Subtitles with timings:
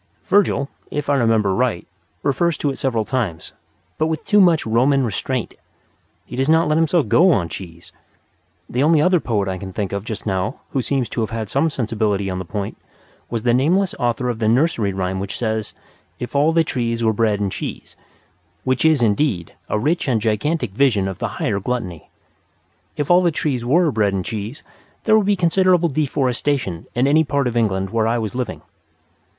[0.25, 1.85] Virgil, if I remember right,
[2.23, 3.53] refers to it several times,
[3.99, 5.53] but with too much Roman restraint.
[6.25, 7.91] He does not let himself go on cheese.
[8.67, 11.49] The only other poet I can think of just now who seems to have had
[11.51, 12.77] some sensibility on the point
[13.29, 15.75] was the nameless author of the nursery rhyme which says:
[16.17, 17.95] "If all the trees were bread and cheese"
[18.63, 22.09] which is, indeed a rich and gigantic vision of the higher gluttony.
[22.97, 24.63] If all the trees were bread and cheese
[25.03, 28.63] there would be considerable deforestation in any part of England where I was living.